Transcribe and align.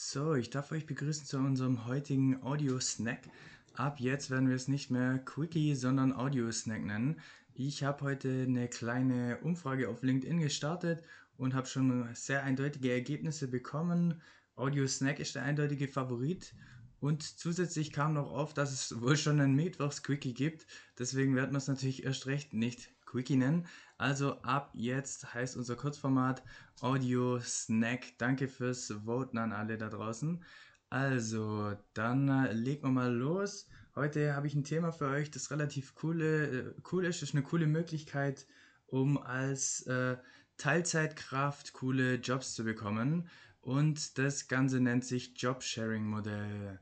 So, 0.00 0.34
ich 0.34 0.48
darf 0.48 0.70
euch 0.70 0.86
begrüßen 0.86 1.26
zu 1.26 1.38
unserem 1.38 1.84
heutigen 1.86 2.40
Audio-Snack. 2.44 3.28
Ab 3.74 3.98
jetzt 3.98 4.30
werden 4.30 4.48
wir 4.48 4.54
es 4.54 4.68
nicht 4.68 4.92
mehr 4.92 5.18
Quickie, 5.18 5.74
sondern 5.74 6.12
Audio-Snack 6.12 6.84
nennen. 6.84 7.20
Ich 7.52 7.82
habe 7.82 8.04
heute 8.04 8.44
eine 8.46 8.68
kleine 8.68 9.38
Umfrage 9.42 9.88
auf 9.88 10.04
LinkedIn 10.04 10.38
gestartet 10.38 11.02
und 11.36 11.52
habe 11.52 11.66
schon 11.66 12.08
sehr 12.14 12.44
eindeutige 12.44 12.92
Ergebnisse 12.92 13.48
bekommen. 13.48 14.22
Audio-Snack 14.54 15.18
ist 15.18 15.34
der 15.34 15.42
eindeutige 15.42 15.88
Favorit. 15.88 16.54
Und 17.00 17.24
zusätzlich 17.24 17.92
kam 17.92 18.14
noch 18.14 18.30
auf, 18.30 18.54
dass 18.54 18.72
es 18.72 19.00
wohl 19.00 19.16
schon 19.16 19.40
ein 19.40 19.56
Mittwochs-Quickie 19.56 20.32
gibt. 20.32 20.64
Deswegen 20.96 21.34
werden 21.34 21.50
wir 21.50 21.58
es 21.58 21.66
natürlich 21.66 22.04
erst 22.04 22.26
recht 22.26 22.54
nicht 22.54 22.88
Quickie 23.08 23.36
nennen. 23.36 23.66
Also 23.96 24.40
ab 24.42 24.70
jetzt 24.74 25.32
heißt 25.32 25.56
unser 25.56 25.76
Kurzformat 25.76 26.42
Audio 26.80 27.40
Snack. 27.40 28.18
Danke 28.18 28.48
fürs 28.48 28.92
Voten 29.04 29.38
an 29.38 29.52
alle 29.52 29.78
da 29.78 29.88
draußen. 29.88 30.44
Also, 30.90 31.76
dann 31.94 32.28
äh, 32.28 32.52
legen 32.52 32.82
wir 32.82 32.90
mal 32.90 33.12
los. 33.12 33.68
Heute 33.94 34.34
habe 34.34 34.46
ich 34.46 34.54
ein 34.54 34.64
Thema 34.64 34.92
für 34.92 35.06
euch, 35.06 35.30
das 35.30 35.50
relativ 35.50 35.94
coole, 35.94 36.46
äh, 36.46 36.74
cool 36.92 37.04
ist. 37.04 37.20
Das 37.20 37.30
ist 37.30 37.34
eine 37.34 37.44
coole 37.44 37.66
Möglichkeit, 37.66 38.46
um 38.86 39.18
als 39.18 39.82
äh, 39.86 40.16
Teilzeitkraft 40.56 41.72
coole 41.72 42.14
Jobs 42.16 42.54
zu 42.54 42.64
bekommen. 42.64 43.28
Und 43.60 44.18
das 44.18 44.48
Ganze 44.48 44.80
nennt 44.80 45.04
sich 45.04 45.32
Jobsharing-Modell. 45.36 46.78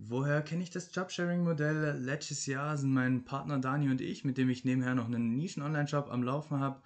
Woher 0.00 0.42
kenne 0.42 0.62
ich 0.62 0.70
das 0.70 0.94
Jobsharing-Modell? 0.94 1.98
Letztes 1.98 2.46
Jahr 2.46 2.76
sind 2.76 2.92
mein 2.92 3.24
Partner 3.24 3.58
Dani 3.58 3.90
und 3.90 4.00
ich, 4.00 4.24
mit 4.24 4.38
dem 4.38 4.48
ich 4.48 4.64
nebenher 4.64 4.94
noch 4.94 5.06
einen 5.06 5.36
Nischen-Online-Shop 5.36 6.08
am 6.08 6.22
Laufen 6.22 6.60
habe, 6.60 6.80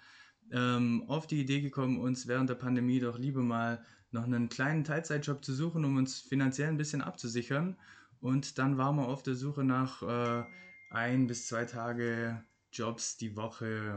ähm, 0.51 1.05
auf 1.09 1.27
die 1.27 1.43
Idee 1.43 1.61
gekommen, 1.61 2.01
uns 2.01 2.27
während 2.27 2.49
der 2.49 2.55
Pandemie 2.55 3.01
doch 3.01 3.19
lieber 3.19 3.43
mal 3.43 3.85
noch 4.13 4.25
einen 4.25 4.49
kleinen 4.49 4.85
Teilzeitjob 4.85 5.45
zu 5.45 5.53
suchen, 5.53 5.85
um 5.85 5.99
uns 5.99 6.21
finanziell 6.21 6.69
ein 6.69 6.79
bisschen 6.79 7.03
abzusichern. 7.03 7.77
Und 8.21 8.57
dann 8.57 8.79
waren 8.79 8.97
wir 8.97 9.09
auf 9.09 9.23
der 9.23 9.35
Suche 9.35 9.63
nach 9.63 10.03
äh, 10.03 10.45
ein 10.91 11.27
bis 11.27 11.49
zwei 11.49 11.67
Tage 11.67 12.43
Jobs 12.73 13.19
die 13.19 13.37
Woche. 13.37 13.95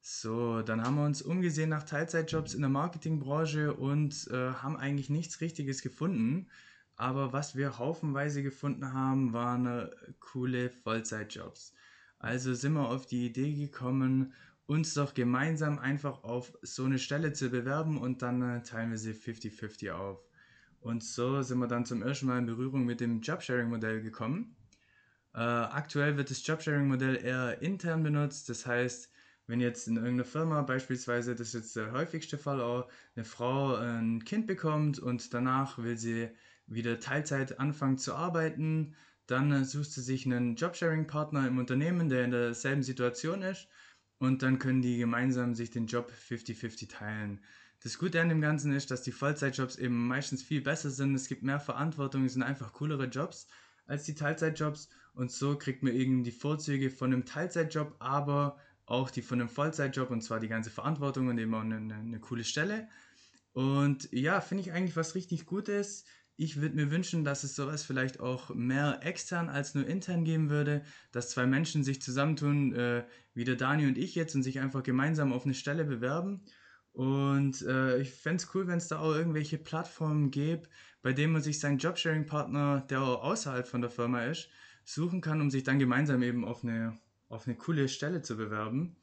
So, 0.00 0.62
dann 0.62 0.82
haben 0.82 0.96
wir 0.96 1.04
uns 1.04 1.22
umgesehen 1.22 1.70
nach 1.70 1.84
Teilzeitjobs 1.84 2.54
in 2.54 2.62
der 2.62 2.70
Marketingbranche 2.70 3.74
und 3.74 4.26
äh, 4.32 4.54
haben 4.54 4.76
eigentlich 4.76 5.08
nichts 5.08 5.40
Richtiges 5.40 5.82
gefunden. 5.82 6.48
Aber 6.96 7.32
was 7.32 7.56
wir 7.56 7.78
haufenweise 7.78 8.42
gefunden 8.42 8.92
haben, 8.92 9.32
waren 9.32 9.66
äh, 9.66 9.90
coole 10.20 10.70
Vollzeitjobs. 10.70 11.74
Also 12.18 12.54
sind 12.54 12.74
wir 12.74 12.88
auf 12.88 13.06
die 13.06 13.26
Idee 13.26 13.52
gekommen, 13.52 14.32
uns 14.66 14.94
doch 14.94 15.12
gemeinsam 15.14 15.78
einfach 15.78 16.22
auf 16.24 16.56
so 16.62 16.84
eine 16.84 16.98
Stelle 16.98 17.32
zu 17.32 17.50
bewerben 17.50 17.98
und 17.98 18.22
dann 18.22 18.40
äh, 18.42 18.62
teilen 18.62 18.90
wir 18.90 18.98
sie 18.98 19.12
50-50 19.12 19.92
auf. 19.92 20.24
Und 20.80 21.02
so 21.02 21.42
sind 21.42 21.58
wir 21.58 21.66
dann 21.66 21.84
zum 21.84 22.02
ersten 22.02 22.26
Mal 22.26 22.38
in 22.38 22.46
Berührung 22.46 22.84
mit 22.84 23.00
dem 23.00 23.20
Jobsharing-Modell 23.20 24.02
gekommen. 24.02 24.56
Äh, 25.34 25.40
aktuell 25.40 26.16
wird 26.16 26.30
das 26.30 26.46
Jobsharing-Modell 26.46 27.16
eher 27.16 27.60
intern 27.60 28.02
benutzt, 28.02 28.48
das 28.48 28.66
heißt, 28.66 29.10
wenn 29.46 29.60
jetzt 29.60 29.88
in 29.88 29.96
irgendeiner 29.96 30.24
Firma 30.24 30.62
beispielsweise, 30.62 31.34
das 31.34 31.48
ist 31.48 31.54
jetzt 31.54 31.76
der 31.76 31.92
häufigste 31.92 32.38
Fall 32.38 32.60
auch, 32.60 32.88
eine 33.14 33.24
Frau 33.24 33.76
ein 33.76 34.24
Kind 34.24 34.46
bekommt 34.46 34.98
und 34.98 35.34
danach 35.34 35.78
will 35.78 35.98
sie 35.98 36.28
wieder 36.66 36.98
Teilzeit 36.98 37.60
anfangen 37.60 37.98
zu 37.98 38.14
arbeiten, 38.14 38.94
dann 39.26 39.52
äh, 39.52 39.64
suchst 39.64 39.96
du 39.96 40.00
sich 40.00 40.26
einen 40.26 40.56
Jobsharing-Partner 40.56 41.46
im 41.46 41.58
Unternehmen, 41.58 42.08
der 42.08 42.24
in 42.24 42.30
derselben 42.30 42.82
Situation 42.82 43.42
ist 43.42 43.68
und 44.18 44.42
dann 44.42 44.58
können 44.58 44.82
die 44.82 44.98
gemeinsam 44.98 45.54
sich 45.54 45.70
den 45.70 45.86
Job 45.86 46.10
50-50 46.28 46.88
teilen. 46.88 47.40
Das 47.82 47.98
Gute 47.98 48.20
an 48.20 48.30
dem 48.30 48.40
Ganzen 48.40 48.72
ist, 48.72 48.90
dass 48.90 49.02
die 49.02 49.12
Vollzeitjobs 49.12 49.76
eben 49.76 50.06
meistens 50.06 50.42
viel 50.42 50.62
besser 50.62 50.90
sind, 50.90 51.14
es 51.14 51.28
gibt 51.28 51.42
mehr 51.42 51.60
Verantwortung, 51.60 52.24
es 52.24 52.32
sind 52.32 52.42
einfach 52.42 52.72
coolere 52.72 53.06
Jobs 53.06 53.46
als 53.86 54.04
die 54.04 54.14
Teilzeitjobs 54.14 54.88
und 55.12 55.30
so 55.30 55.56
kriegt 55.56 55.82
man 55.82 55.94
eben 55.94 56.24
die 56.24 56.32
Vorzüge 56.32 56.90
von 56.90 57.12
einem 57.12 57.26
Teilzeitjob, 57.26 57.96
aber 57.98 58.58
auch 58.86 59.10
die 59.10 59.22
von 59.22 59.40
einem 59.40 59.48
Vollzeitjob 59.48 60.10
und 60.10 60.22
zwar 60.22 60.40
die 60.40 60.48
ganze 60.48 60.70
Verantwortung 60.70 61.28
und 61.28 61.38
eben 61.38 61.54
auch 61.54 61.62
eine, 61.62 61.76
eine 61.76 62.20
coole 62.20 62.44
Stelle. 62.44 62.88
Und 63.52 64.08
ja, 64.12 64.40
finde 64.40 64.62
ich 64.62 64.72
eigentlich 64.72 64.96
was 64.96 65.14
richtig 65.14 65.46
Gutes. 65.46 66.04
Ich 66.36 66.60
würde 66.60 66.74
mir 66.74 66.90
wünschen, 66.90 67.24
dass 67.24 67.44
es 67.44 67.54
sowas 67.54 67.84
vielleicht 67.84 68.18
auch 68.18 68.52
mehr 68.52 68.98
extern 69.02 69.48
als 69.48 69.74
nur 69.74 69.86
intern 69.86 70.24
geben 70.24 70.50
würde, 70.50 70.82
dass 71.12 71.30
zwei 71.30 71.46
Menschen 71.46 71.84
sich 71.84 72.02
zusammentun, 72.02 72.74
äh, 72.74 73.04
wie 73.34 73.44
der 73.44 73.54
Dani 73.54 73.86
und 73.86 73.96
ich 73.96 74.16
jetzt, 74.16 74.34
und 74.34 74.42
sich 74.42 74.58
einfach 74.58 74.82
gemeinsam 74.82 75.32
auf 75.32 75.44
eine 75.44 75.54
Stelle 75.54 75.84
bewerben. 75.84 76.44
Und 76.92 77.62
äh, 77.62 77.98
ich 78.00 78.12
fände 78.12 78.42
es 78.42 78.54
cool, 78.54 78.66
wenn 78.66 78.78
es 78.78 78.88
da 78.88 78.98
auch 78.98 79.14
irgendwelche 79.14 79.58
Plattformen 79.58 80.30
gäbe, 80.30 80.68
bei 81.02 81.12
denen 81.12 81.32
man 81.32 81.42
sich 81.42 81.60
seinen 81.60 81.78
Jobsharing-Partner, 81.78 82.86
der 82.88 83.02
auch 83.02 83.22
außerhalb 83.22 83.66
von 83.66 83.80
der 83.80 83.90
Firma 83.90 84.24
ist, 84.24 84.48
suchen 84.84 85.20
kann, 85.20 85.40
um 85.40 85.50
sich 85.50 85.62
dann 85.62 85.78
gemeinsam 85.78 86.22
eben 86.22 86.44
auf 86.44 86.64
eine, 86.64 86.98
auf 87.34 87.46
eine 87.46 87.56
coole 87.56 87.88
Stelle 87.88 88.22
zu 88.22 88.36
bewerben. 88.36 88.96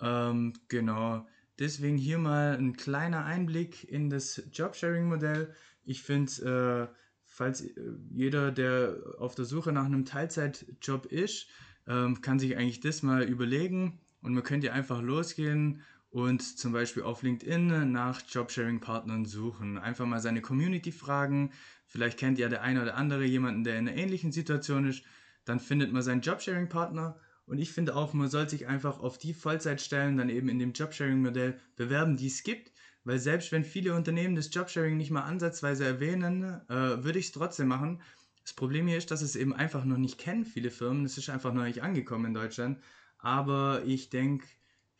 Ähm, 0.00 0.52
genau. 0.68 1.26
Deswegen 1.58 1.96
hier 1.96 2.18
mal 2.18 2.56
ein 2.56 2.76
kleiner 2.76 3.24
Einblick 3.24 3.84
in 3.88 4.10
das 4.10 4.42
Jobsharing-Modell. 4.52 5.54
Ich 5.84 6.02
finde, 6.02 6.88
äh, 6.90 6.96
falls 7.24 7.62
äh, 7.62 7.72
jeder, 8.10 8.50
der 8.50 8.96
auf 9.18 9.34
der 9.34 9.44
Suche 9.44 9.72
nach 9.72 9.84
einem 9.84 10.04
Teilzeitjob 10.04 11.06
ist, 11.06 11.48
ähm, 11.86 12.20
kann 12.20 12.38
sich 12.38 12.56
eigentlich 12.56 12.80
das 12.80 13.02
mal 13.02 13.22
überlegen 13.22 14.00
und 14.22 14.34
man 14.34 14.42
könnte 14.42 14.72
einfach 14.72 15.00
losgehen 15.00 15.82
und 16.10 16.42
zum 16.42 16.72
Beispiel 16.72 17.04
auf 17.04 17.22
LinkedIn 17.22 17.92
nach 17.92 18.22
Jobsharing-Partnern 18.28 19.26
suchen. 19.26 19.78
Einfach 19.78 20.06
mal 20.06 20.20
seine 20.20 20.40
Community 20.40 20.90
fragen. 20.90 21.52
Vielleicht 21.86 22.18
kennt 22.18 22.38
ja 22.38 22.48
der 22.48 22.62
eine 22.62 22.82
oder 22.82 22.96
andere 22.96 23.24
jemanden, 23.24 23.64
der 23.64 23.78
in 23.78 23.88
einer 23.88 23.96
ähnlichen 23.96 24.32
Situation 24.32 24.88
ist. 24.88 25.04
Dann 25.44 25.60
findet 25.60 25.92
man 25.92 26.02
seinen 26.02 26.20
Jobsharing-Partner 26.20 27.16
und 27.50 27.58
ich 27.58 27.72
finde 27.72 27.96
auch, 27.96 28.12
man 28.12 28.28
sollte 28.28 28.52
sich 28.52 28.68
einfach 28.68 29.00
auf 29.00 29.18
die 29.18 29.34
Vollzeitstellen 29.34 30.16
dann 30.16 30.28
eben 30.28 30.48
in 30.48 30.60
dem 30.60 30.72
Jobsharing-Modell 30.72 31.58
bewerben, 31.74 32.16
die 32.16 32.28
es 32.28 32.44
gibt. 32.44 32.70
Weil 33.02 33.18
selbst 33.18 33.50
wenn 33.50 33.64
viele 33.64 33.96
Unternehmen 33.96 34.36
das 34.36 34.54
Jobsharing 34.54 34.96
nicht 34.96 35.10
mal 35.10 35.22
ansatzweise 35.22 35.84
erwähnen, 35.84 36.44
äh, 36.68 37.02
würde 37.02 37.18
ich 37.18 37.26
es 37.26 37.32
trotzdem 37.32 37.66
machen. 37.66 38.02
Das 38.44 38.52
Problem 38.52 38.86
hier 38.86 38.98
ist, 38.98 39.10
dass 39.10 39.20
es 39.20 39.34
eben 39.34 39.52
einfach 39.52 39.84
noch 39.84 39.96
nicht 39.96 40.16
kennen, 40.16 40.44
viele 40.44 40.70
Firmen. 40.70 41.04
Es 41.04 41.18
ist 41.18 41.28
einfach 41.28 41.52
noch 41.52 41.64
nicht 41.64 41.82
angekommen 41.82 42.26
in 42.26 42.34
Deutschland. 42.34 42.78
Aber 43.18 43.82
ich 43.84 44.10
denke, 44.10 44.46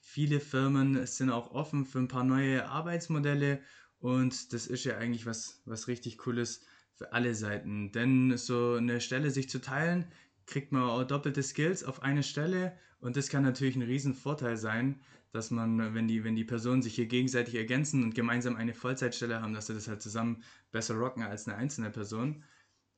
viele 0.00 0.40
Firmen 0.40 1.06
sind 1.06 1.30
auch 1.30 1.52
offen 1.52 1.84
für 1.84 2.00
ein 2.00 2.08
paar 2.08 2.24
neue 2.24 2.66
Arbeitsmodelle 2.66 3.60
und 4.00 4.52
das 4.52 4.66
ist 4.66 4.82
ja 4.82 4.96
eigentlich 4.96 5.24
was, 5.24 5.62
was 5.66 5.86
richtig 5.86 6.18
Cooles 6.18 6.64
für 6.94 7.12
alle 7.12 7.36
Seiten. 7.36 7.92
Denn 7.92 8.36
so 8.36 8.74
eine 8.74 9.00
Stelle 9.00 9.30
sich 9.30 9.48
zu 9.48 9.60
teilen, 9.60 10.06
kriegt 10.50 10.72
man 10.72 11.06
doppelte 11.06 11.42
Skills 11.42 11.84
auf 11.84 12.02
eine 12.02 12.22
Stelle 12.22 12.76
und 13.00 13.16
das 13.16 13.28
kann 13.28 13.42
natürlich 13.42 13.76
ein 13.76 13.82
riesen 13.82 14.14
Vorteil 14.14 14.56
sein, 14.56 15.00
dass 15.32 15.50
man, 15.50 15.94
wenn 15.94 16.08
die, 16.08 16.24
wenn 16.24 16.34
die 16.34 16.44
Personen 16.44 16.82
sich 16.82 16.94
hier 16.94 17.06
gegenseitig 17.06 17.54
ergänzen 17.54 18.02
und 18.02 18.14
gemeinsam 18.14 18.56
eine 18.56 18.74
Vollzeitstelle 18.74 19.40
haben, 19.40 19.54
dass 19.54 19.68
sie 19.68 19.74
das 19.74 19.88
halt 19.88 20.02
zusammen 20.02 20.42
besser 20.72 20.96
rocken 20.96 21.22
als 21.22 21.46
eine 21.46 21.56
einzelne 21.56 21.90
Person. 21.90 22.42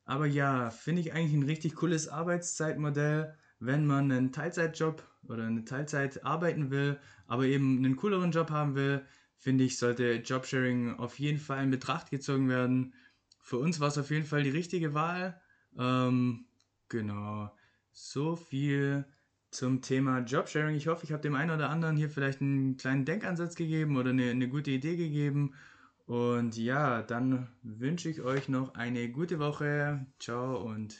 Aber 0.05 0.25
ja, 0.25 0.69
finde 0.69 1.01
ich 1.01 1.13
eigentlich 1.13 1.33
ein 1.33 1.43
richtig 1.43 1.75
cooles 1.75 2.07
Arbeitszeitmodell, 2.07 3.35
wenn 3.59 3.85
man 3.85 4.11
einen 4.11 4.31
Teilzeitjob 4.31 5.07
oder 5.29 5.45
eine 5.45 5.63
Teilzeit 5.63 6.25
arbeiten 6.25 6.71
will, 6.71 6.99
aber 7.27 7.45
eben 7.45 7.77
einen 7.77 7.95
cooleren 7.95 8.31
Job 8.31 8.49
haben 8.49 8.75
will, 8.75 9.05
finde 9.37 9.63
ich, 9.63 9.77
sollte 9.77 10.15
Jobsharing 10.15 10.95
auf 10.95 11.19
jeden 11.19 11.39
Fall 11.39 11.63
in 11.63 11.71
Betracht 11.71 12.09
gezogen 12.09 12.49
werden. 12.49 12.93
Für 13.41 13.57
uns 13.57 13.79
war 13.79 13.89
es 13.89 13.97
auf 13.97 14.09
jeden 14.09 14.25
Fall 14.25 14.43
die 14.43 14.49
richtige 14.49 14.93
Wahl. 14.93 15.39
Ähm, 15.77 16.45
Genau. 16.93 17.49
So 17.91 18.35
viel 18.35 19.05
zum 19.49 19.81
Thema 19.81 20.19
Jobsharing. 20.19 20.75
Ich 20.75 20.87
hoffe, 20.87 21.05
ich 21.05 21.11
habe 21.11 21.23
dem 21.23 21.33
einen 21.33 21.49
oder 21.49 21.71
anderen 21.71 21.97
hier 21.97 22.07
vielleicht 22.07 22.39
einen 22.39 22.77
kleinen 22.77 23.03
Denkansatz 23.03 23.55
gegeben 23.55 23.97
oder 23.97 24.11
eine, 24.11 24.29
eine 24.29 24.47
gute 24.47 24.69
Idee 24.69 24.95
gegeben. 24.95 25.55
Und 26.05 26.55
ja, 26.55 27.01
dann 27.01 27.47
wünsche 27.63 28.09
ich 28.09 28.21
euch 28.21 28.47
noch 28.47 28.75
eine 28.75 29.09
gute 29.09 29.39
Woche. 29.39 30.05
Ciao 30.19 30.57
und 30.61 30.95